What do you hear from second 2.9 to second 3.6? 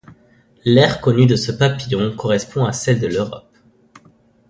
de l'Europe.